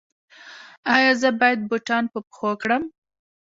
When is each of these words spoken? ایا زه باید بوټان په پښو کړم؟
ایا 0.93 1.11
زه 1.21 1.29
باید 1.39 1.59
بوټان 1.69 2.03
په 2.13 2.19
پښو 2.27 2.51
کړم؟ 2.61 2.83